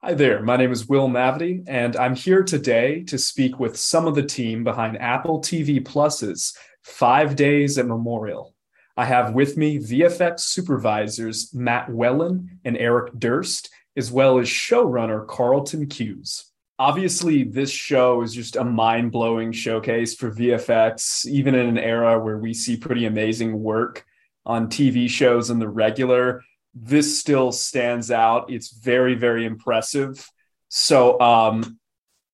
[0.00, 4.06] Hi there, my name is Will Mavity, and I'm here today to speak with some
[4.06, 8.54] of the team behind Apple TV Plus's Five Days at Memorial.
[8.96, 15.26] I have with me VFX supervisors Matt Whelan and Eric Durst, as well as showrunner
[15.26, 16.52] Carlton Cuse.
[16.78, 22.20] Obviously, this show is just a mind blowing showcase for VFX, even in an era
[22.20, 24.04] where we see pretty amazing work
[24.46, 26.44] on TV shows in the regular
[26.82, 28.50] this still stands out.
[28.50, 30.28] It's very, very impressive.
[30.68, 31.78] So um,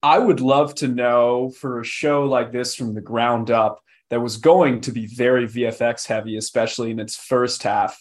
[0.03, 3.81] I would love to know for a show like this from the ground up
[4.11, 8.01] that was going to be very VFX heavy, especially in its first half.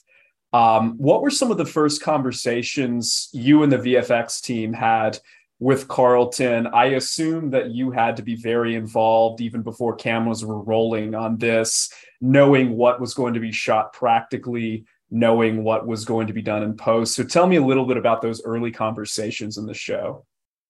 [0.51, 5.17] Um, what were some of the first conversations you and the VFX team had
[5.59, 6.67] with Carlton?
[6.67, 11.37] I assume that you had to be very involved even before cameras were rolling on
[11.37, 11.91] this,
[12.21, 16.63] knowing what was going to be shot practically knowing what was going to be done
[16.63, 17.13] in post.
[17.13, 20.25] So tell me a little bit about those early conversations in the show.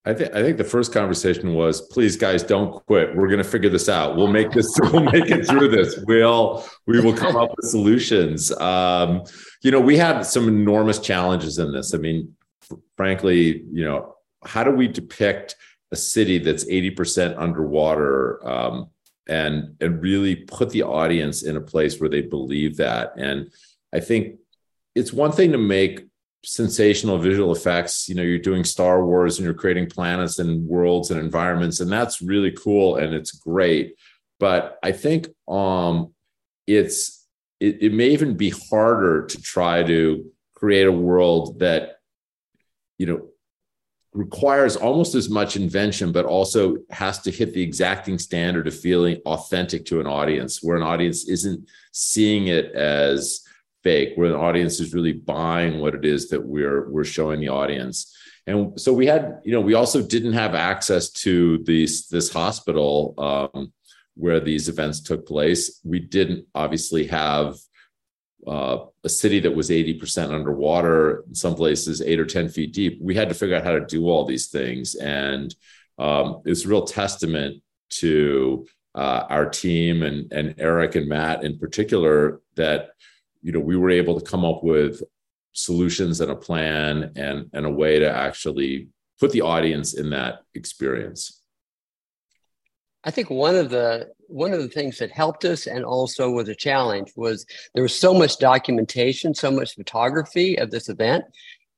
[0.06, 3.16] I think I think the first conversation was, please guys, don't quit.
[3.16, 4.18] We're going to figure this out.
[4.18, 4.70] We'll make this.
[4.82, 5.98] We'll make it through this.
[6.06, 8.52] We'll we will come up with solutions.
[8.60, 9.24] Um,
[9.62, 11.94] you know, we had some enormous challenges in this.
[11.94, 12.36] I mean,
[12.98, 15.56] frankly, you know, how do we depict
[15.94, 18.90] a city that's eighty percent underwater um,
[19.28, 23.50] and and really put the audience in a place where they believe that and
[23.94, 24.40] I think
[24.96, 26.06] it's one thing to make
[26.44, 28.10] sensational visual effects.
[28.10, 31.92] You know, you're doing Star Wars and you're creating planets and worlds and environments, and
[31.92, 33.96] that's really cool and it's great.
[34.40, 36.14] But I think um,
[36.68, 37.26] it's
[37.60, 42.00] it, it may even be harder to try to create a world that
[42.98, 43.28] you know
[44.14, 49.18] requires almost as much invention, but also has to hit the exacting standard of feeling
[49.26, 53.44] authentic to an audience, where an audience isn't seeing it as
[53.84, 57.50] fake where the audience is really buying what it is that we're we're showing the
[57.50, 58.16] audience.
[58.48, 63.14] And so we had you know we also didn't have access to these this hospital
[63.18, 63.74] um,
[64.16, 65.80] where these events took place.
[65.84, 67.56] We didn't obviously have
[68.46, 73.00] uh, a city that was 80% underwater in some places eight or 10 feet deep.
[73.02, 74.96] We had to figure out how to do all these things.
[74.96, 75.56] And
[75.98, 81.58] um, it's a real testament to uh, our team and, and eric and matt in
[81.58, 82.90] particular that
[83.44, 85.04] you know we were able to come up with
[85.52, 88.88] solutions and a plan and and a way to actually
[89.20, 91.42] put the audience in that experience.
[93.04, 96.50] I think one of the one of the things that helped us and also was
[96.50, 101.26] a challenge was there was so much documentation so much photography of this event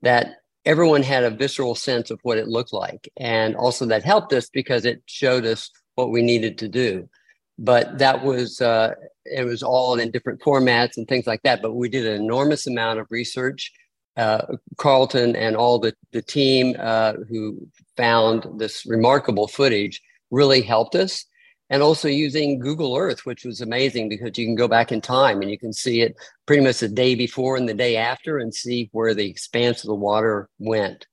[0.03, 3.09] that everyone had a visceral sense of what it looked like.
[3.17, 7.09] And also that helped us because it showed us what we needed to do
[7.57, 8.93] but that was uh,
[9.25, 11.61] it was all in different formats and things like that.
[11.61, 13.71] But we did an enormous amount of research.
[14.17, 17.67] Uh, Carlton and all the the team uh, who
[17.97, 20.01] found this remarkable footage
[20.31, 21.25] really helped us.
[21.71, 25.41] And also using Google Earth, which was amazing because you can go back in time
[25.41, 26.15] and you can see it
[26.45, 29.87] pretty much the day before and the day after and see where the expanse of
[29.87, 31.07] the water went.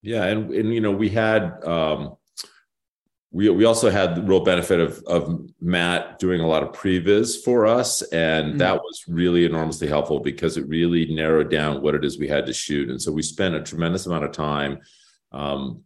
[0.00, 2.16] Yeah, and and you know we had um,
[3.38, 7.40] we we also had the real benefit of of Matt doing a lot of previs
[7.44, 8.58] for us, and mm-hmm.
[8.58, 12.46] that was really enormously helpful because it really narrowed down what it is we had
[12.46, 12.90] to shoot.
[12.90, 14.80] And so we spent a tremendous amount of time
[15.30, 15.84] um,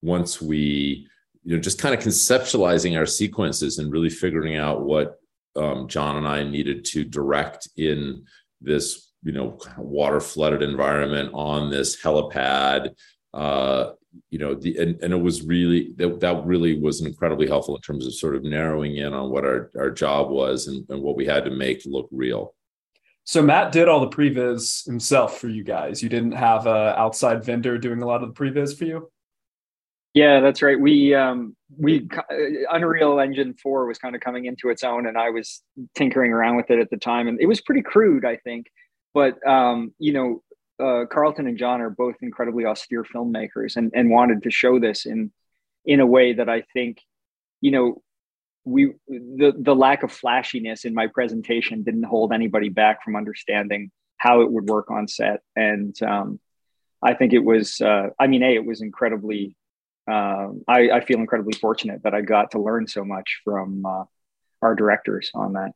[0.00, 1.08] once we
[1.42, 5.18] you know just kind of conceptualizing our sequences and really figuring out what
[5.56, 8.26] um, John and I needed to direct in
[8.60, 12.94] this you know water flooded environment on this helipad.
[13.34, 13.90] Uh,
[14.30, 17.82] you know the and, and it was really that, that really was incredibly helpful in
[17.82, 21.16] terms of sort of narrowing in on what our, our job was and, and what
[21.16, 22.54] we had to make look real.
[23.24, 26.02] So matt did all the previs himself for you guys.
[26.02, 29.10] You didn't have a outside vendor doing a lot of the previs for you?
[30.14, 30.78] Yeah that's right.
[30.78, 32.34] We um we uh,
[32.70, 35.62] unreal engine 4 was kind of coming into its own and i was
[35.94, 38.66] tinkering around with it at the time and it was pretty crude i think.
[39.14, 40.42] But um you know
[40.78, 45.06] uh, Carlton and John are both incredibly austere filmmakers and, and wanted to show this
[45.06, 45.32] in
[45.84, 46.98] in a way that I think,
[47.60, 48.02] you know,
[48.64, 53.90] we the the lack of flashiness in my presentation didn't hold anybody back from understanding
[54.16, 55.40] how it would work on set.
[55.56, 56.38] And um,
[57.02, 59.56] I think it was, uh, I mean, a it was incredibly.
[60.10, 64.04] Uh, I, I feel incredibly fortunate that I got to learn so much from uh,
[64.60, 65.72] our directors on that.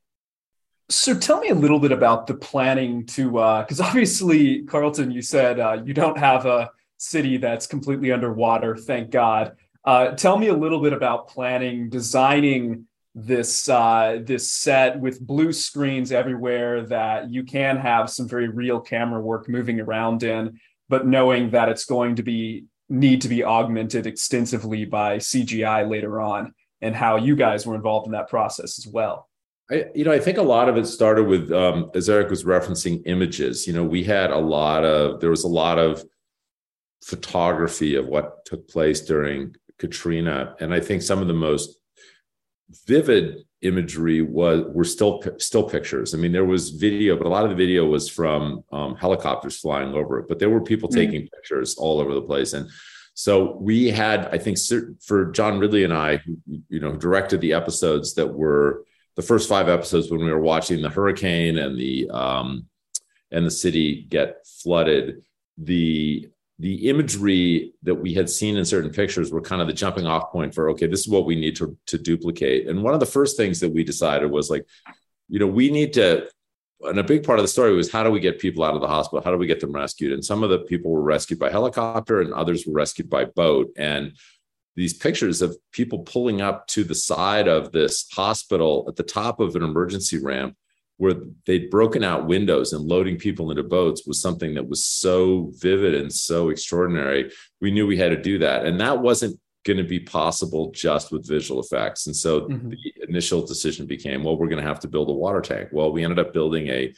[0.89, 5.23] So tell me a little bit about the planning to, because uh, obviously, Carlton, you
[5.23, 9.57] said uh, you don't have a city that's completely underwater, thank God.
[9.85, 15.53] Uh, tell me a little bit about planning, designing this uh, this set with blue
[15.53, 20.61] screens everywhere that you can have some very real camera work moving around in.
[20.89, 26.21] but knowing that it's going to be need to be augmented extensively by CGI later
[26.21, 29.29] on, and how you guys were involved in that process as well.
[29.71, 32.45] I, you know, I think a lot of it started with, um, as Eric was
[32.45, 33.67] referencing images.
[33.67, 36.05] You know, we had a lot of there was a lot of
[37.03, 41.79] photography of what took place during Katrina, and I think some of the most
[42.87, 46.15] vivid imagery was were still still pictures.
[46.15, 49.59] I mean, there was video, but a lot of the video was from um, helicopters
[49.59, 50.29] flying over it.
[50.29, 51.01] But there were people mm-hmm.
[51.01, 52.71] taking pictures all over the place, and
[53.15, 54.59] so we had, I think,
[55.03, 56.37] for John Ridley and I, who,
[56.69, 58.85] you know, directed the episodes that were
[59.17, 62.67] the first five episodes when we were watching the hurricane and the um,
[63.33, 65.25] and the city get flooded.
[65.59, 66.29] The
[66.59, 70.31] the imagery that we had seen in certain pictures were kind of the jumping off
[70.31, 72.69] point for okay this is what we need to, to duplicate.
[72.69, 74.67] And one of the first things that we decided was like
[75.29, 76.29] you know we need to
[76.83, 78.83] and a big part of the story was how do we get people out of
[78.83, 79.25] the hospital?
[79.25, 80.13] How do we get them rescued?
[80.13, 83.71] And some of the people were rescued by helicopter and others were rescued by boat.
[83.79, 84.13] And
[84.77, 89.41] these pictures of people pulling up to the side of this hospital at the top
[89.41, 90.55] of an emergency ramp
[90.99, 91.15] where
[91.47, 95.95] they'd broken out windows and loading people into boats was something that was so vivid
[95.95, 97.31] and so extraordinary.
[97.61, 98.65] We knew we had to do that.
[98.65, 102.07] And that wasn't going to be possible just with visual effects.
[102.07, 102.71] And so mm-hmm.
[102.71, 105.69] the initial decision became, well, we're going to have to build a water tank.
[105.73, 106.95] Well, we ended up building a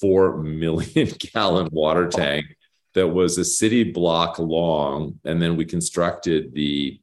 [0.00, 2.46] 4 million gallon water tank
[2.94, 5.20] that was a city block long.
[5.24, 7.00] And then we constructed the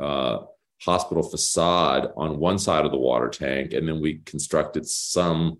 [0.00, 0.38] uh,
[0.80, 3.72] hospital facade on one side of the water tank.
[3.72, 5.58] And then we constructed some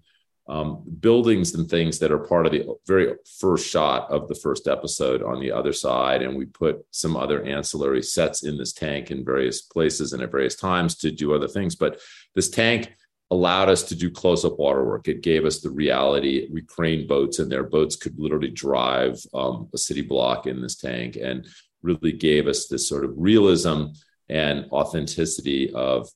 [0.49, 4.69] um, buildings and things that are part of the very first shot of the first
[4.69, 6.23] episode on the other side.
[6.23, 10.31] And we put some other ancillary sets in this tank in various places and at
[10.31, 11.75] various times to do other things.
[11.75, 12.01] But
[12.35, 12.93] this tank
[13.33, 15.09] allowed us to do close up water work.
[15.09, 16.49] It gave us the reality.
[16.53, 20.77] We craned boats and their boats could literally drive um, a city block in this
[20.77, 21.45] tank and
[21.83, 23.87] really gave us this sort of realism
[24.29, 26.09] and authenticity of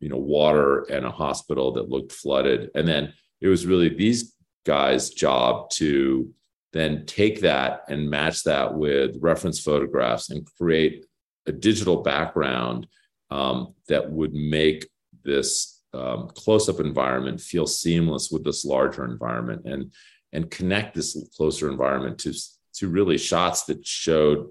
[0.00, 2.70] you know water and a hospital that looked flooded.
[2.74, 6.32] And then it was really these guys' job to
[6.72, 11.04] then take that and match that with reference photographs and create
[11.46, 12.86] a digital background
[13.30, 14.88] um, that would make
[15.24, 19.92] this um, close-up environment feel seamless with this larger environment and
[20.32, 22.32] and connect this closer environment to
[22.74, 24.48] to really shots that showed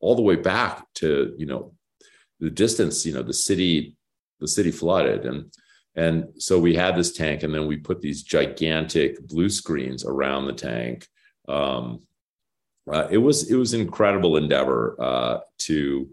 [0.00, 1.73] all the way back to you know
[2.44, 3.96] the distance you know the city
[4.40, 5.50] the city flooded and
[5.96, 10.46] and so we had this tank, and then we put these gigantic blue screens around
[10.46, 11.06] the tank.
[11.48, 12.00] Um,
[12.90, 16.08] uh, it was it was an incredible endeavor uh, to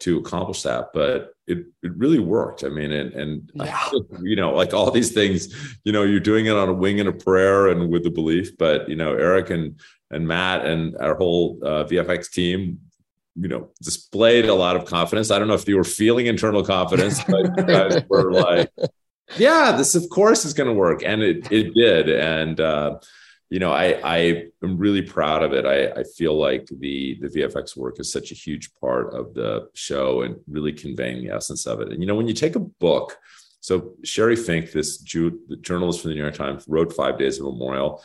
[0.00, 2.64] to accomplish that, but it it really worked.
[2.64, 3.90] I mean, and and yeah.
[4.22, 5.54] you know, like all these things,
[5.84, 8.58] you know, you're doing it on a wing and a prayer and with the belief.
[8.58, 9.78] But you know, Eric and
[10.10, 12.80] and Matt and our whole uh, VFX team
[13.36, 15.30] you know displayed a lot of confidence.
[15.30, 18.70] I don't know if they were feeling internal confidence, but guys were like,
[19.36, 22.08] "Yeah, this of course is going to work," and it it did.
[22.08, 22.98] And uh,
[23.50, 24.16] you know, I I
[24.62, 25.66] am really proud of it.
[25.66, 29.68] I I feel like the the VFX work is such a huge part of the
[29.74, 31.90] show and really conveying the essence of it.
[31.90, 33.16] And you know, when you take a book.
[33.60, 37.46] So Sheri Fink, this Jew, journalist from the New York Times, wrote Five Days of
[37.46, 38.00] Memorial.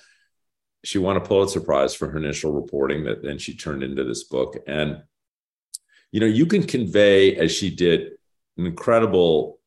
[0.83, 4.24] She won a Pulitzer Prize for her initial reporting that then she turned into this
[4.24, 4.57] book.
[4.66, 5.04] And
[6.12, 8.12] you know, you can convey, as she did,
[8.57, 9.59] an incredible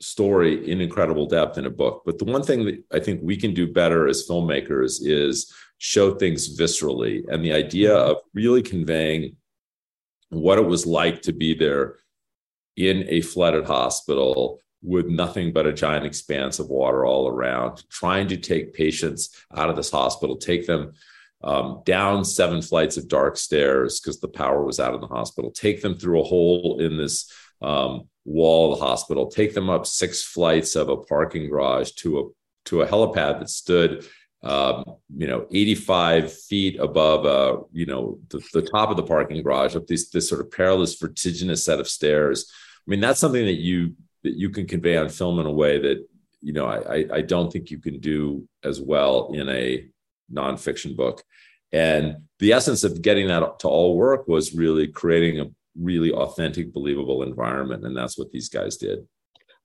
[0.00, 2.02] story in incredible depth in a book.
[2.04, 6.14] But the one thing that I think we can do better as filmmakers is show
[6.14, 7.24] things viscerally.
[7.28, 8.10] And the idea mm-hmm.
[8.10, 9.36] of really conveying
[10.28, 11.96] what it was like to be there
[12.76, 18.28] in a flooded hospital with nothing but a giant expanse of water all around, trying
[18.28, 20.92] to take patients out of this hospital, take them
[21.42, 25.50] um, down seven flights of dark stairs because the power was out in the hospital,
[25.50, 27.30] take them through a hole in this
[27.62, 32.18] um, wall of the hospital, take them up six flights of a parking garage to
[32.20, 32.22] a
[32.66, 34.04] to a helipad that stood
[34.42, 34.84] um,
[35.16, 39.76] you know 85 feet above uh, you know the, the top of the parking garage
[39.76, 42.50] up this this sort of perilous vertiginous set of stairs.
[42.50, 45.78] I mean that's something that you that you can convey on film in a way
[45.78, 46.06] that
[46.40, 49.86] you know i i don't think you can do as well in a
[50.32, 51.22] nonfiction book.
[51.72, 55.46] And the essence of getting that to all work was really creating a
[55.78, 57.84] really authentic, believable environment.
[57.84, 59.00] And that's what these guys did.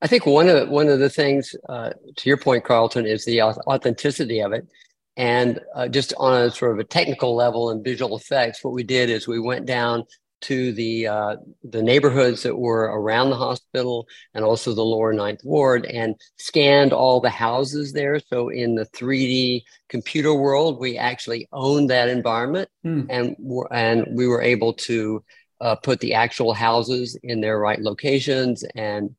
[0.02, 3.44] I think one of one of the things, uh, to your point, Carlton, is the
[3.44, 4.68] authenticity of it.
[5.16, 8.84] And uh, just on a sort of a technical level and visual effects, what we
[8.84, 10.06] did is we went down
[10.42, 15.42] to the uh, the neighborhoods that were around the hospital and also the lower ninth
[15.44, 18.20] ward and scanned all the houses there.
[18.20, 23.04] So in the 3D computer world, we actually owned that environment hmm.
[23.10, 23.36] and
[23.72, 25.24] and we were able to
[25.62, 29.16] uh, put the actual houses in their right locations and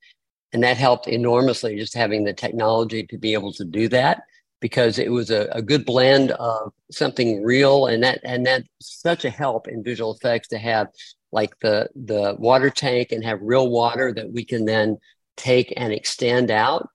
[0.53, 4.25] and that helped enormously just having the technology to be able to do that
[4.63, 9.27] because it was a, a good blend of something real and that and that's such
[9.27, 10.87] a help in visual effects to have
[11.33, 14.97] like the the water tank and have real water that we can then
[15.37, 16.89] take and extend out.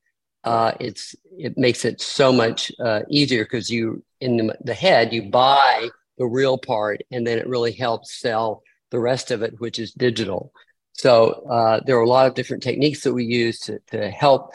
[0.44, 5.12] Uh, it's it makes it so much uh, easier because you in the, the head
[5.12, 9.60] you buy the real part and then it really helps sell the rest of it
[9.60, 10.54] which is digital.
[10.94, 14.52] So uh, there are a lot of different techniques that we use to, to help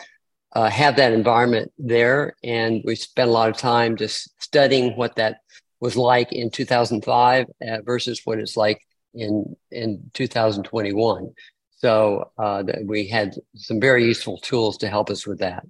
[0.54, 2.36] uh, have that environment there.
[2.44, 5.38] And we spent a lot of time just studying what that
[5.80, 8.80] was like in 2005 uh, versus what it's like
[9.14, 11.32] in in 2021.
[11.78, 15.66] So uh, we had some very useful tools to help us with that.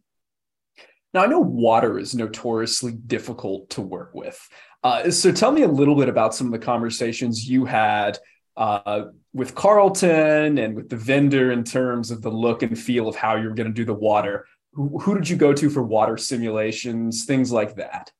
[1.14, 4.38] Now I know water is notoriously difficult to work with.
[4.84, 8.18] Uh, so tell me a little bit about some of the conversations you had
[8.56, 13.16] uh, with Carlton and with the vendor in terms of the look and feel of
[13.16, 16.16] how you're going to do the water who, who did you go to for water
[16.16, 18.10] simulations, things like that?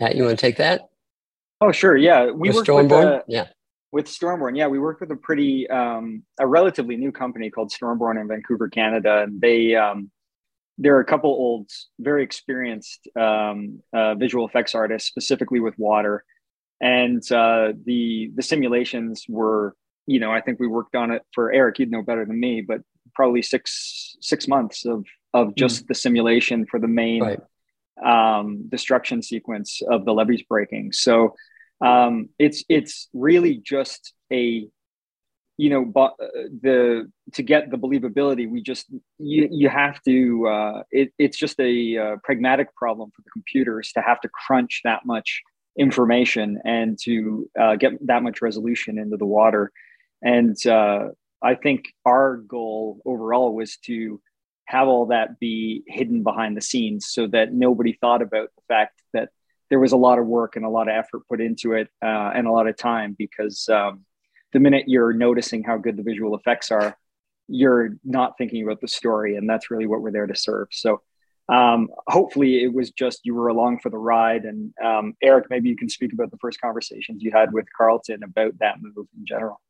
[0.00, 0.88] Matt, you want to take that?
[1.60, 1.96] Oh, sure.
[1.96, 3.04] Yeah, we with worked Stormborn.
[3.04, 3.46] With, uh, yeah,
[3.92, 4.56] with Stormborn.
[4.56, 8.68] Yeah, we worked with a pretty um, a relatively new company called Stormborn in Vancouver,
[8.68, 10.10] Canada, and they um,
[10.78, 11.70] there are a couple old,
[12.00, 16.24] very experienced um, uh, visual effects artists, specifically with water,
[16.80, 19.76] and uh, the the simulations were.
[20.06, 21.78] You know, I think we worked on it for Eric.
[21.78, 22.80] You'd know better than me, but
[23.14, 25.54] probably six six months of of hmm.
[25.56, 25.88] just mm.
[25.88, 27.40] the simulation for the main right.
[28.04, 30.92] um, destruction sequence of the levees breaking.
[30.92, 31.34] So
[31.82, 34.68] um, it's it's really just a
[35.58, 38.86] you know but the to get the believability we just
[39.18, 43.92] you, you have to uh, it, it's just a uh, pragmatic problem for the computers
[43.92, 45.42] to have to crunch that much
[45.78, 49.70] information and to uh, get that much resolution into the water
[50.22, 51.08] and uh,
[51.42, 54.20] i think our goal overall was to
[54.66, 59.02] have all that be hidden behind the scenes so that nobody thought about the fact
[59.12, 59.30] that
[59.70, 62.32] there was a lot of work and a lot of effort put into it uh,
[62.34, 64.04] and a lot of time because um,
[64.52, 66.96] the minute you're noticing how good the visual effects are
[67.48, 70.68] you're not thinking about the story and that's really what we're there to serve.
[70.70, 71.02] So
[71.48, 75.68] um, hopefully it was just you were along for the ride and um, eric maybe
[75.68, 79.26] you can speak about the first conversations you had with carlton about that move in
[79.26, 79.60] general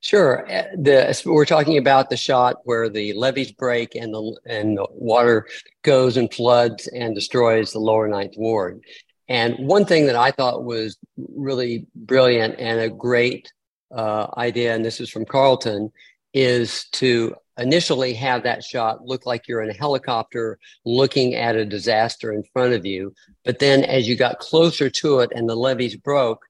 [0.00, 0.50] Sure.
[0.50, 4.86] Uh, the, we're talking about the shot where the levees break and the and the
[4.90, 5.46] water
[5.82, 8.80] goes and floods and destroys the lower ninth ward.
[9.28, 13.52] And one thing that I thought was really brilliant and a great
[13.90, 15.90] uh, idea, and this is from Carlton,
[16.32, 21.64] is to initially have that shot look like you're in a helicopter looking at a
[21.64, 23.14] disaster in front of you.
[23.44, 26.44] But then as you got closer to it and the levees broke,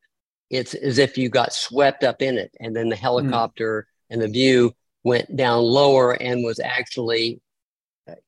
[0.51, 3.03] it's as if you got swept up in it and then the hmm.
[3.03, 4.15] helicopter mm.
[4.15, 4.73] and the view
[5.03, 7.41] went down lower and was actually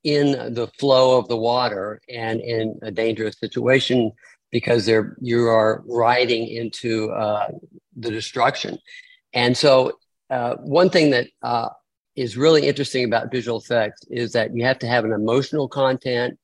[0.03, 4.11] in the flow of the water and in a dangerous situation
[4.51, 7.47] because there you are riding into uh,
[7.95, 8.77] the destruction
[9.33, 9.93] and so
[10.29, 11.69] uh, one thing that uh,
[12.15, 16.37] is really interesting about visual effects is that you have to have an emotional content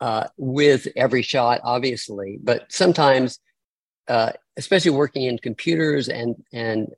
[0.00, 3.40] uh, with every shot obviously but sometimes
[4.08, 6.88] uh, especially working in computers and and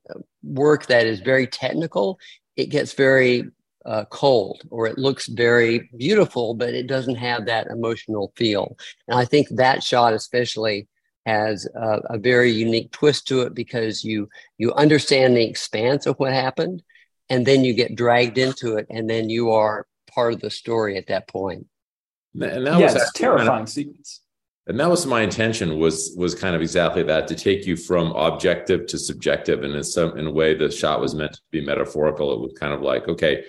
[0.42, 2.18] work that is very technical,
[2.56, 3.50] it gets very
[3.84, 8.76] uh, cold or it looks very beautiful, but it doesn't have that emotional feel.
[9.08, 10.88] And I think that shot especially
[11.26, 14.28] has a, a very unique twist to it because you
[14.58, 16.82] you understand the expanse of what happened,
[17.28, 20.96] and then you get dragged into it, and then you are part of the story
[20.96, 21.66] at that point.
[22.34, 24.21] And that yeah, was a terrifying sequence
[24.68, 28.12] and that was my intention was was kind of exactly that to take you from
[28.12, 31.64] objective to subjective and in some in a way the shot was meant to be
[31.64, 33.44] metaphorical it was kind of like okay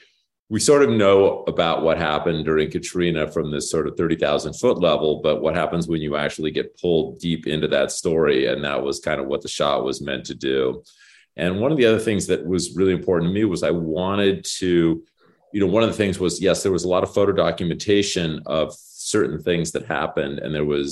[0.49, 4.77] we sort of know about what happened during Katrina from this sort of 30,000 foot
[4.77, 8.45] level, but what happens when you actually get pulled deep into that story?
[8.45, 10.83] And that was kind of what the shot was meant to do.
[11.35, 14.45] And one of the other things that was really important to me was I wanted
[14.59, 15.03] to,
[15.53, 18.39] you know, one of the things was, yes, there was a lot of photo documentation
[18.45, 18.75] of
[19.13, 20.39] certain things that happened.
[20.39, 20.89] And there was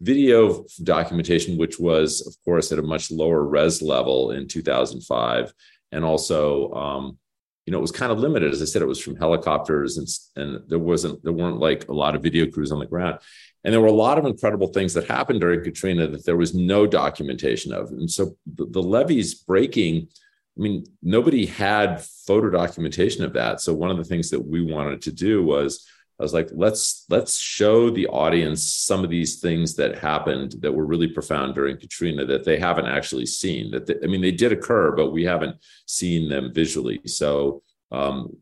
[0.00, 5.52] video documentation, which was, of course, at a much lower res level in 2005.
[5.92, 7.18] And also, um,
[7.66, 8.52] you know, it was kind of limited.
[8.52, 10.08] As I said, it was from helicopters and,
[10.40, 13.18] and there wasn't, there weren't like a lot of video crews on the ground.
[13.64, 16.54] And there were a lot of incredible things that happened during Katrina that there was
[16.54, 17.90] no documentation of.
[17.90, 20.08] And so the, the levees breaking
[20.56, 23.60] I mean, nobody had photo documentation of that.
[23.60, 25.86] So one of the things that we wanted to do was
[26.22, 30.70] I was like, let's let's show the audience some of these things that happened that
[30.70, 33.72] were really profound during Katrina that they haven't actually seen.
[33.72, 37.00] That they, I mean, they did occur, but we haven't seen them visually.
[37.06, 38.36] So um,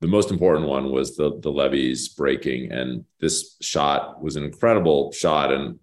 [0.00, 5.12] the most important one was the the levees breaking, and this shot was an incredible
[5.12, 5.78] shot, and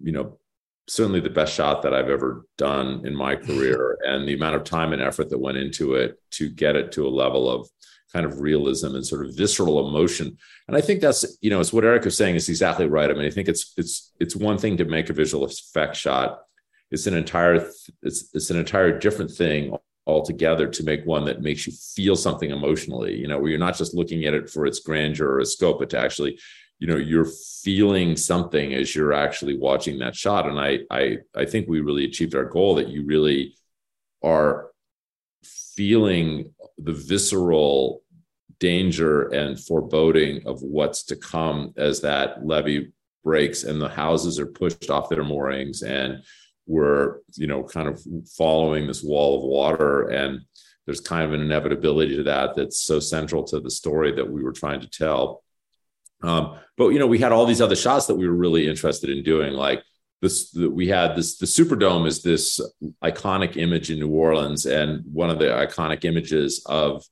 [0.00, 0.38] you know
[0.86, 4.62] certainly the best shot that I've ever done in my career, and the amount of
[4.62, 7.68] time and effort that went into it to get it to a level of
[8.12, 10.36] kind of realism and sort of visceral emotion.
[10.68, 13.10] And I think that's you know, it's what Eric was saying is exactly right.
[13.10, 16.40] I mean, I think it's it's it's one thing to make a visual effect shot.
[16.90, 17.54] It's an entire
[18.02, 22.50] it's it's an entire different thing altogether to make one that makes you feel something
[22.50, 23.16] emotionally.
[23.16, 25.80] You know, where you're not just looking at it for its grandeur or its scope,
[25.80, 26.38] but to actually
[26.78, 27.28] you know you're
[27.62, 32.04] feeling something as you're actually watching that shot and i i i think we really
[32.04, 33.56] achieved our goal that you really
[34.22, 34.70] are
[35.76, 38.02] feeling the visceral
[38.58, 42.92] danger and foreboding of what's to come as that levee
[43.24, 46.22] breaks and the houses are pushed off their moorings and
[46.66, 48.00] we're you know kind of
[48.36, 50.08] following this wall of water.
[50.08, 50.42] And
[50.84, 54.42] there's kind of an inevitability to that that's so central to the story that we
[54.42, 55.42] were trying to tell.
[56.22, 59.10] Um, but you know, we had all these other shots that we were really interested
[59.10, 59.82] in doing, like
[60.20, 60.50] this.
[60.50, 61.38] The, we had this.
[61.38, 62.60] The Superdome is this
[63.02, 67.04] iconic image in New Orleans, and one of the iconic images of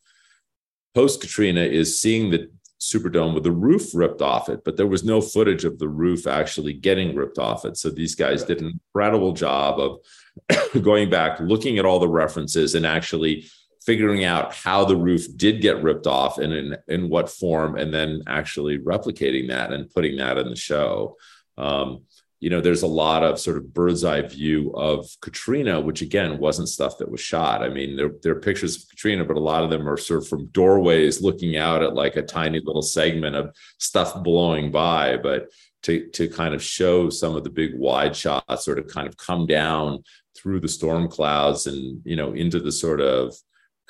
[0.95, 5.05] post Katrina is seeing the Superdome with the roof ripped off it, but there was
[5.05, 7.77] no footage of the roof actually getting ripped off it.
[7.77, 12.75] So these guys did an incredible job of going back, looking at all the references,
[12.75, 13.47] and actually
[13.85, 17.93] figuring out how the roof did get ripped off and in, in what form, and
[17.93, 21.17] then actually replicating that and putting that in the show.
[21.57, 22.03] Um,
[22.45, 26.37] you know, there's a lot of sort of bird's eye view of Katrina, which again
[26.37, 27.63] wasn't stuff that was shot.
[27.63, 30.21] I mean, there, there are pictures of Katrina, but a lot of them are sort
[30.21, 35.17] of from doorways looking out at like a tiny little segment of stuff blowing by.
[35.17, 35.49] But
[35.85, 39.17] to, to kind of show some of the big wide shots sort of kind of
[39.17, 40.05] come down
[40.37, 43.35] through the storm clouds and, you know, into the sort of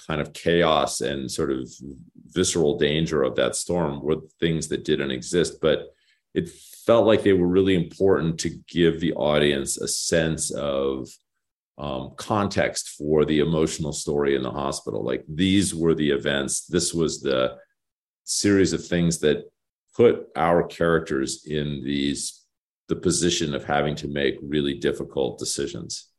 [0.06, 1.68] kind of chaos and sort of
[2.28, 5.94] visceral danger of that storm were things that didn't exist but
[6.34, 6.50] it
[6.86, 11.08] felt like they were really important to give the audience a sense of
[11.78, 15.04] um, context for the emotional story in the hospital.
[15.04, 16.66] Like these were the events.
[16.66, 17.56] This was the
[18.24, 19.44] series of things that
[19.96, 22.40] put our characters in these
[22.88, 26.10] the position of having to make really difficult decisions.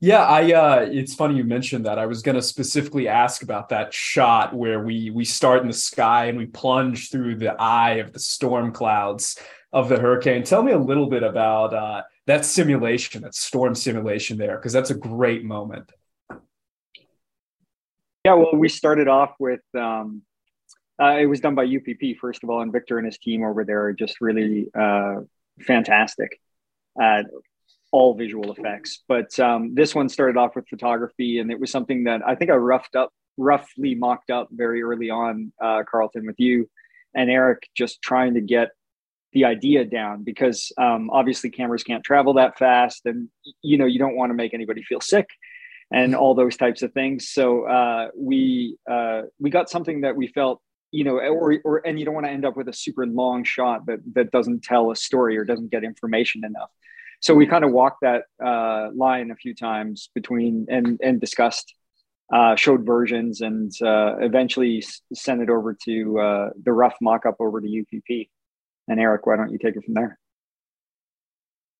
[0.00, 1.98] Yeah, I uh it's funny you mentioned that.
[1.98, 5.74] I was going to specifically ask about that shot where we we start in the
[5.74, 9.38] sky and we plunge through the eye of the storm clouds
[9.72, 10.42] of the hurricane.
[10.42, 14.90] Tell me a little bit about uh that simulation, that storm simulation there because that's
[14.90, 15.90] a great moment.
[18.24, 20.22] Yeah, well, we started off with um
[21.00, 23.64] uh, it was done by UPP first of all, and Victor and his team over
[23.64, 25.16] there are just really uh,
[25.60, 26.38] fantastic.
[27.00, 27.22] Uh,
[27.90, 29.02] all visual effects.
[29.06, 32.50] But um, this one started off with photography, and it was something that I think
[32.50, 36.68] I roughed up, roughly mocked up very early on, uh, Carlton, with you
[37.14, 38.70] and Eric, just trying to get
[39.32, 43.28] the idea down because um, obviously cameras can't travel that fast, and
[43.62, 45.28] you know you don't want to make anybody feel sick
[45.92, 47.28] and all those types of things.
[47.30, 50.60] So uh, we uh, we got something that we felt
[50.94, 53.44] you know, or, or and you don't want to end up with a super long
[53.44, 56.68] shot that that doesn't tell a story or doesn't get information enough
[57.22, 61.72] so we kind of walked that uh, line a few times between and and discussed
[62.32, 67.60] uh, showed versions and uh, eventually sent it over to uh, the rough mock-up over
[67.60, 68.28] to UPP.
[68.88, 70.18] And Eric, why don't you take it from there?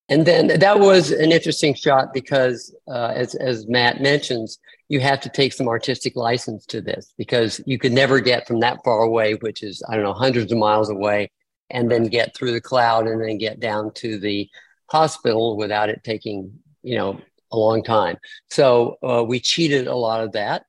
[0.08, 5.20] And then that was an interesting shot because, uh, as, as Matt mentions, you have
[5.20, 9.00] to take some artistic license to this because you could never get from that far
[9.02, 11.30] away, which is, I don't know, hundreds of miles away,
[11.70, 14.50] and then get through the cloud and then get down to the
[14.90, 17.18] hospital without it taking, you know,
[17.50, 18.18] a long time.
[18.50, 20.64] So uh, we cheated a lot of that,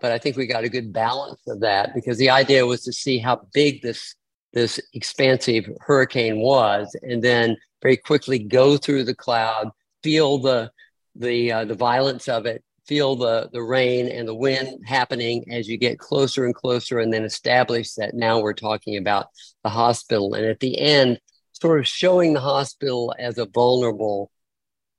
[0.00, 2.92] but I think we got a good balance of that because the idea was to
[2.92, 4.16] see how big this
[4.52, 9.70] this expansive hurricane was, and then very quickly go through the cloud,
[10.02, 10.70] feel the
[11.14, 15.68] the uh, the violence of it, feel the the rain and the wind happening as
[15.68, 19.26] you get closer and closer, and then establish that now we're talking about
[19.62, 20.34] the hospital.
[20.34, 21.20] And at the end,
[21.52, 24.30] sort of showing the hospital as a vulnerable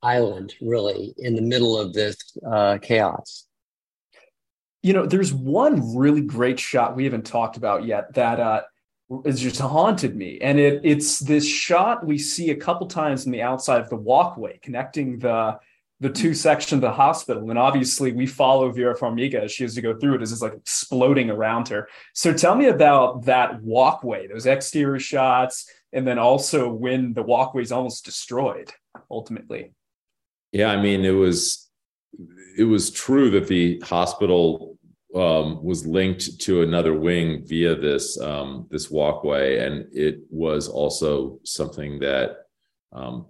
[0.02, 3.46] island, really, in the middle of this uh, chaos.
[4.82, 8.62] You know, there's one really great shot we haven't talked about yet that uh,
[9.24, 13.32] has just haunted me, and it it's this shot we see a couple times in
[13.32, 15.58] the outside of the walkway connecting the
[16.00, 16.34] the two hmm.
[16.34, 17.50] sections of the hospital.
[17.50, 20.42] And obviously, we follow Vera Farmiga as she has to go through it as it's
[20.42, 21.88] like exploding around her.
[22.14, 27.62] So tell me about that walkway, those exterior shots, and then also when the walkway
[27.62, 28.72] is almost destroyed
[29.10, 29.72] ultimately.
[30.52, 31.68] Yeah, I mean, it was
[32.58, 34.69] it was true that the hospital
[35.14, 41.40] um, was linked to another wing via this um, this walkway, and it was also
[41.44, 42.46] something that
[42.92, 43.26] um,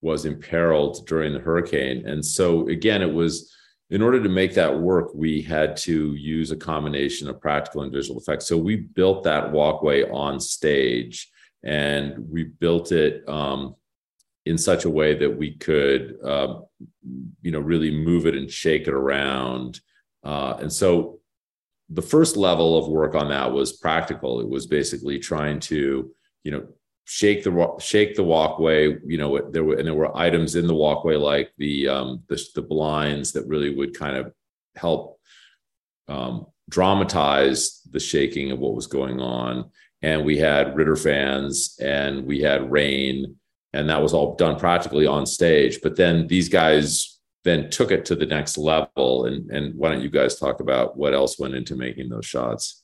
[0.00, 2.06] was imperiled during the hurricane.
[2.06, 3.52] And so again, it was
[3.90, 7.92] in order to make that work, we had to use a combination of practical and
[7.92, 8.46] visual effects.
[8.46, 11.30] So we built that walkway on stage,
[11.62, 13.76] and we built it um,
[14.44, 16.60] in such a way that we could, uh,
[17.42, 19.80] you know, really move it and shake it around.
[20.22, 21.17] Uh, and so
[21.90, 24.40] the first level of work on that was practical.
[24.40, 26.10] It was basically trying to,
[26.44, 26.66] you know,
[27.04, 28.96] shake the shake the walkway.
[29.06, 32.42] You know, there were and there were items in the walkway like the um, the,
[32.54, 34.32] the blinds that really would kind of
[34.76, 35.18] help
[36.08, 39.70] um, dramatize the shaking of what was going on.
[40.02, 43.36] And we had Ritter fans and we had rain,
[43.72, 45.80] and that was all done practically on stage.
[45.82, 49.26] But then these guys then took it to the next level.
[49.26, 52.82] And, and why don't you guys talk about what else went into making those shots?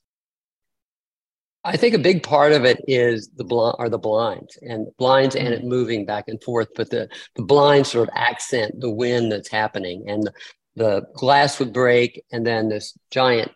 [1.66, 5.34] I think a big part of it is the blind are the blinds and blinds
[5.34, 5.68] and it mm-hmm.
[5.68, 10.04] moving back and forth, but the the blinds sort of accent the wind that's happening,
[10.06, 10.32] and the,
[10.76, 13.50] the glass would break, and then this giant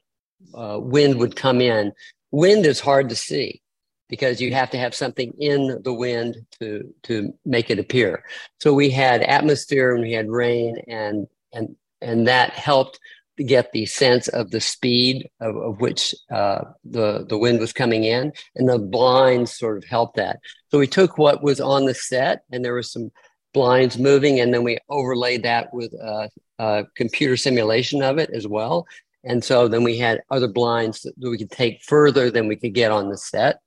[0.54, 1.92] uh, wind would come in.
[2.30, 3.60] Wind is hard to see,
[4.08, 8.24] because you have to have something in the wind to to make it appear.
[8.60, 12.98] So we had atmosphere and we had rain and and and that helped
[13.46, 18.04] get the sense of the speed of, of which uh, the the wind was coming
[18.04, 20.38] in, and the blinds sort of helped that.
[20.70, 23.10] So we took what was on the set, and there was some
[23.54, 28.46] blinds moving, and then we overlaid that with a, a computer simulation of it as
[28.46, 28.86] well.
[29.24, 32.74] And so then we had other blinds that we could take further than we could
[32.74, 33.60] get on the set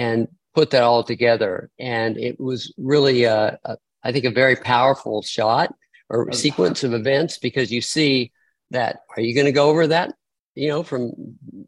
[0.00, 1.70] and put that all together.
[1.78, 5.74] And it was really, a, a, I think, a very powerful shot
[6.08, 8.32] or sequence of events because you see
[8.70, 9.00] that.
[9.16, 10.14] Are you going to go over that?
[10.54, 11.12] You know, from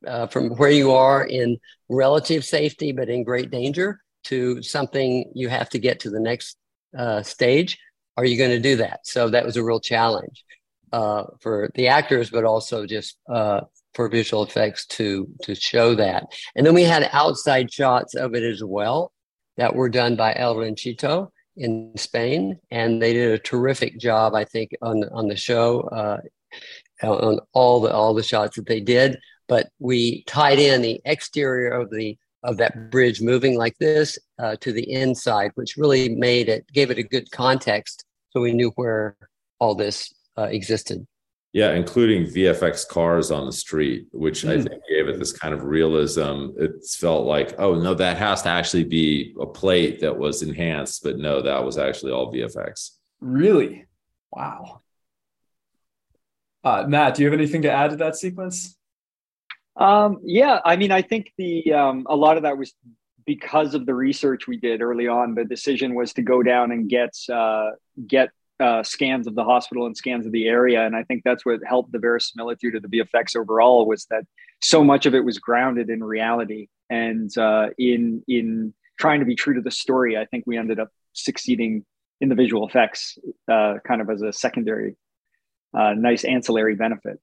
[0.07, 5.49] uh, from where you are in relative safety but in great danger to something you
[5.49, 6.57] have to get to the next
[6.99, 7.79] uh, stage.
[8.17, 9.07] Are you going to do that?
[9.07, 10.45] So that was a real challenge
[10.93, 13.61] uh, for the actors, but also just uh,
[13.95, 16.25] for visual effects to to show that.
[16.57, 19.13] And then we had outside shots of it as well
[19.57, 24.45] that were done by El Ranchito in Spain, and they did a terrific job, I
[24.45, 26.19] think, on on the show, uh,
[27.03, 29.19] on all the all the shots that they did.
[29.49, 34.57] But we tied in the exterior of the of that bridge moving like this uh,
[34.61, 38.71] to the inside, which really made it gave it a good context, so we knew
[38.77, 39.17] where
[39.61, 41.07] all this uh, existed.
[41.53, 44.53] Yeah, including VFX cars on the street, which mm.
[44.53, 44.63] I hmm.
[44.63, 46.51] think gave it this kind of realism.
[46.57, 51.03] It felt like, oh no, that has to actually be a plate that was enhanced,
[51.03, 52.93] but no, that was actually all VFX.
[53.21, 53.87] Really?
[54.31, 54.81] Wow.
[56.65, 58.77] Uh, Matt, do you have anything to add to that sequence?
[59.77, 62.75] Um, yeah, I mean, I think the um, a lot of that was
[63.25, 65.35] because of the research we did early on.
[65.35, 67.71] The decision was to go down and get uh,
[68.07, 68.31] get
[68.63, 70.87] uh, scans of the hospital and scans of the area.
[70.87, 74.25] And I think that's what helped the verisimilitude of the VFX overall was that
[74.61, 79.35] so much of it was grounded in reality and uh, in in trying to be
[79.35, 80.17] true to the story.
[80.17, 81.85] I think we ended up succeeding
[82.21, 83.19] in the visual effects,
[83.51, 84.97] uh, kind of as a secondary,
[85.77, 87.19] uh, nice ancillary benefit.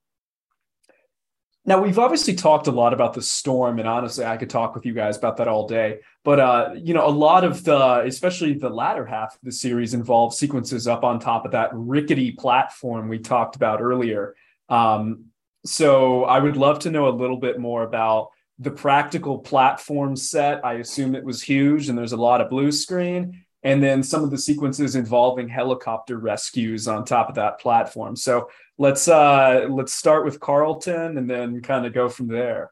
[1.66, 4.86] Now we've obviously talked a lot about the storm, and honestly, I could talk with
[4.86, 6.00] you guys about that all day.
[6.24, 9.94] But uh, you know, a lot of the, especially the latter half of the series,
[9.94, 14.36] involves sequences up on top of that rickety platform we talked about earlier.
[14.70, 15.26] Um,
[15.66, 20.64] so I would love to know a little bit more about the practical platform set.
[20.66, 24.24] I assume it was huge, and there's a lot of blue screen and then some
[24.24, 28.16] of the sequences involving helicopter rescues on top of that platform.
[28.16, 32.72] So let's uh, let's start with Carlton and then kind of go from there.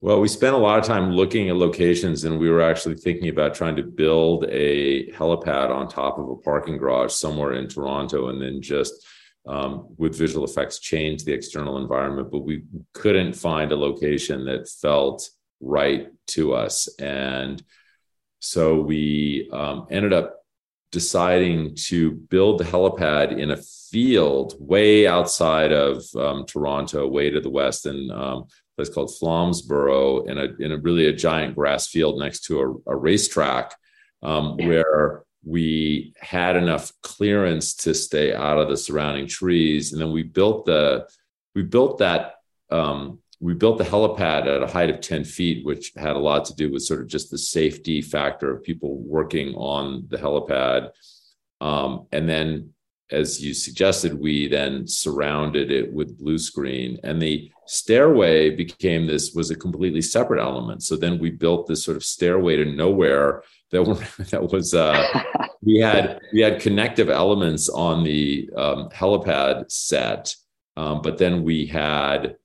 [0.00, 3.28] Well, we spent a lot of time looking at locations, and we were actually thinking
[3.28, 8.28] about trying to build a helipad on top of a parking garage somewhere in Toronto,
[8.28, 9.06] and then just
[9.46, 12.30] um, with visual effects change the external environment.
[12.30, 15.28] But we couldn't find a location that felt
[15.60, 17.62] right to us, and
[18.40, 20.43] so we um, ended up
[20.94, 27.40] deciding to build the helipad in a field way outside of um, Toronto, way to
[27.40, 31.56] the west, in um, a place called Flamborough, in a in a really a giant
[31.56, 33.74] grass field next to a, a racetrack,
[34.22, 40.12] um, where we had enough clearance to stay out of the surrounding trees, and then
[40.12, 41.06] we built the
[41.56, 42.36] we built that
[42.70, 46.44] um, we built the helipad at a height of 10 feet, which had a lot
[46.46, 50.90] to do with sort of just the safety factor of people working on the helipad.
[51.60, 52.70] Um, and then,
[53.10, 59.32] as you suggested, we then surrounded it with blue screen, and the stairway became this
[59.34, 60.82] was a completely separate element.
[60.82, 63.94] So then we built this sort of stairway to nowhere that were,
[64.30, 65.06] that was uh,
[65.62, 70.34] we had we had connective elements on the um, helipad set,
[70.76, 72.36] um, but then we had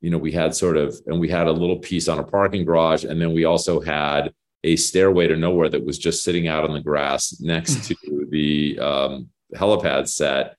[0.00, 2.64] you know, we had sort of, and we had a little piece on a parking
[2.64, 4.32] garage, and then we also had
[4.64, 8.78] a stairway to nowhere that was just sitting out on the grass next to the
[8.78, 10.56] um, helipad set.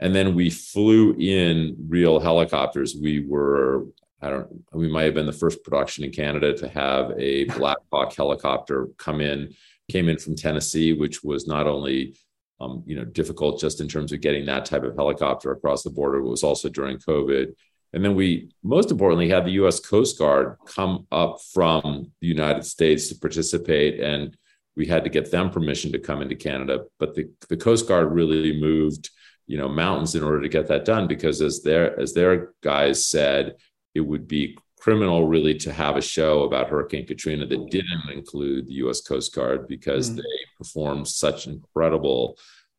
[0.00, 2.96] And then we flew in real helicopters.
[3.00, 3.86] We were,
[4.22, 7.78] I don't, we might have been the first production in Canada to have a Black
[7.92, 9.54] Hawk helicopter come in,
[9.90, 12.14] came in from Tennessee, which was not only
[12.60, 15.90] um, you know difficult just in terms of getting that type of helicopter across the
[15.90, 17.52] border, it was also during COVID.
[17.92, 22.64] And then we, most importantly, had the US Coast Guard come up from the United
[22.64, 24.00] States to participate.
[24.00, 24.36] And
[24.76, 26.84] we had to get them permission to come into Canada.
[26.98, 29.10] But the, the Coast Guard really moved,
[29.46, 33.08] you know, mountains in order to get that done because as their as their guys
[33.08, 33.56] said,
[33.94, 38.66] it would be criminal really to have a show about Hurricane Katrina that didn't include
[38.66, 40.16] the US Coast Guard because mm.
[40.16, 40.22] they
[40.56, 42.38] performed such incredible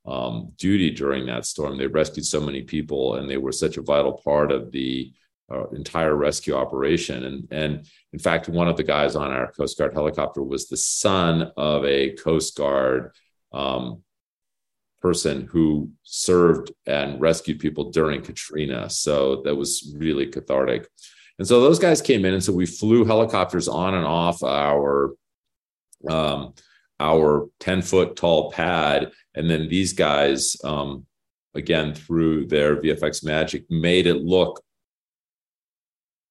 [0.10, 1.78] um, duty during that storm.
[1.78, 5.14] They rescued so many people, and they were such a vital part of the
[5.52, 7.26] uh, entire rescue operation.
[7.26, 10.78] And and in fact, one of the guys on our Coast Guard helicopter was the
[10.78, 13.12] son of a Coast Guard
[13.54, 14.04] um,
[15.00, 18.90] person who served and rescued people during Katrina.
[18.90, 20.88] So that was really cathartic.
[21.38, 25.14] And so those guys came in, and so we flew helicopters on and off our
[26.10, 26.54] um,
[27.00, 29.12] our 10 foot tall pad.
[29.36, 31.06] And then these guys, um,
[31.56, 34.62] again, through their VFX magic, made it look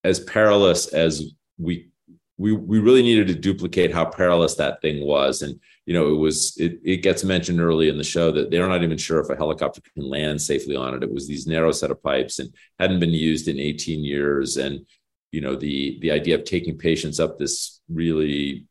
[0.04, 1.90] as perilous as we
[2.38, 5.42] we we really needed to duplicate how perilous that thing was.
[5.42, 8.68] And you know it was it, it gets mentioned early in the show that they're
[8.68, 11.02] not even sure if a helicopter can land safely on it.
[11.02, 14.56] It was these narrow set of pipes and hadn't been used in 18 years.
[14.56, 14.86] And
[15.32, 18.66] you know the the idea of taking patients up this really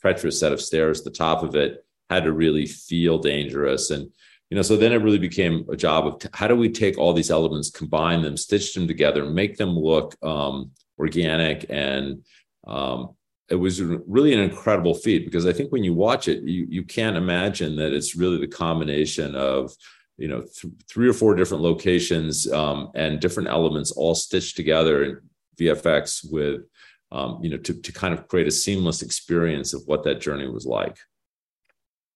[0.00, 3.90] treacherous set of stairs the top of it had to really feel dangerous.
[3.90, 4.10] And
[4.50, 6.96] you know so then it really became a job of t- how do we take
[6.96, 11.66] all these elements combine them stitch them together make them look um, organic?
[11.68, 12.24] And
[12.66, 13.10] um,
[13.48, 16.82] it was really an incredible feat because i think when you watch it you, you
[16.82, 19.72] can't imagine that it's really the combination of
[20.16, 25.02] you know th- three or four different locations um, and different elements all stitched together
[25.04, 25.20] in
[25.58, 26.62] vfx with
[27.12, 30.48] um, you know to, to kind of create a seamless experience of what that journey
[30.48, 30.98] was like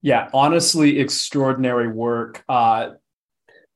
[0.03, 2.45] yeah, honestly, extraordinary work.
[2.49, 2.91] Uh,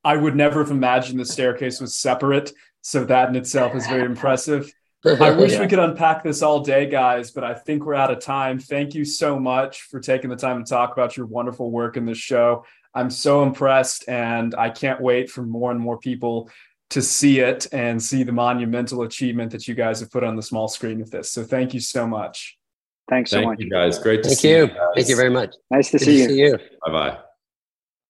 [0.05, 2.53] I would never have imagined the staircase was separate.
[2.83, 4.73] So that in itself is very impressive.
[5.05, 5.61] I wish yeah.
[5.61, 8.59] we could unpack this all day, guys, but I think we're out of time.
[8.59, 12.07] Thank you so much for taking the time to talk about your wonderful work in
[12.07, 12.65] this show.
[12.93, 16.51] I'm so impressed, and I can't wait for more and more people
[16.91, 20.43] to see it and see the monumental achievement that you guys have put on the
[20.43, 21.33] small screen with this.
[21.33, 22.57] So, thank you so much.
[23.09, 23.61] Thanks so Thank much.
[23.61, 23.99] you guys.
[23.99, 24.71] Great to Thank see you.
[24.95, 25.55] Thank you very much.
[25.71, 26.29] Nice to, see, to you.
[26.29, 26.59] see you.
[26.85, 27.19] Bye bye.